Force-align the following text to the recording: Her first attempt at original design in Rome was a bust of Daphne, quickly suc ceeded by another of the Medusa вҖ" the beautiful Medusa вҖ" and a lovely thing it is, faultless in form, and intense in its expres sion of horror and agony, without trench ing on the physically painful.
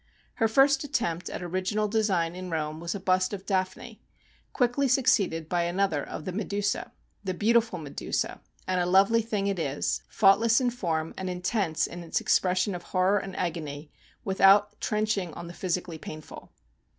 Her 0.37 0.47
first 0.47 0.83
attempt 0.83 1.29
at 1.29 1.43
original 1.43 1.87
design 1.87 2.35
in 2.35 2.49
Rome 2.49 2.79
was 2.79 2.95
a 2.95 2.99
bust 2.99 3.33
of 3.33 3.45
Daphne, 3.45 4.01
quickly 4.51 4.87
suc 4.87 5.05
ceeded 5.05 5.47
by 5.47 5.61
another 5.61 6.01
of 6.03 6.25
the 6.25 6.31
Medusa 6.31 6.87
вҖ" 6.89 6.91
the 7.23 7.33
beautiful 7.35 7.77
Medusa 7.77 8.41
вҖ" 8.41 8.41
and 8.67 8.81
a 8.81 8.87
lovely 8.87 9.21
thing 9.21 9.45
it 9.45 9.59
is, 9.59 10.01
faultless 10.09 10.59
in 10.59 10.71
form, 10.71 11.13
and 11.19 11.29
intense 11.29 11.85
in 11.85 12.01
its 12.01 12.19
expres 12.19 12.57
sion 12.57 12.73
of 12.73 12.81
horror 12.81 13.19
and 13.19 13.35
agony, 13.37 13.91
without 14.25 14.81
trench 14.81 15.19
ing 15.19 15.35
on 15.35 15.45
the 15.45 15.53
physically 15.53 15.99
painful. 15.99 16.51